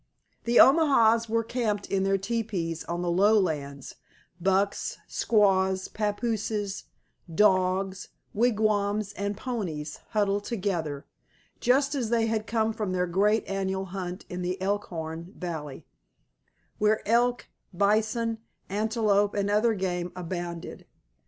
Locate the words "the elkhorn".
14.41-15.33